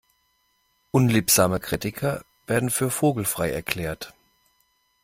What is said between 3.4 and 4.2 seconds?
erklärt.